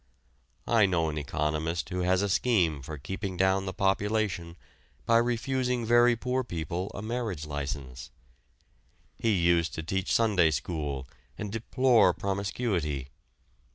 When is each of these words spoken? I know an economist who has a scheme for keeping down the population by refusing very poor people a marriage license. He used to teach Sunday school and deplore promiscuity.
I 0.65 0.87
know 0.87 1.09
an 1.09 1.19
economist 1.19 1.89
who 1.89 1.99
has 1.99 2.23
a 2.23 2.27
scheme 2.27 2.81
for 2.81 2.97
keeping 2.97 3.37
down 3.37 3.67
the 3.67 3.71
population 3.71 4.57
by 5.05 5.17
refusing 5.17 5.85
very 5.85 6.15
poor 6.15 6.43
people 6.43 6.89
a 6.95 7.03
marriage 7.03 7.45
license. 7.45 8.09
He 9.19 9.29
used 9.29 9.75
to 9.75 9.83
teach 9.83 10.11
Sunday 10.11 10.49
school 10.49 11.07
and 11.37 11.51
deplore 11.51 12.13
promiscuity. 12.15 13.09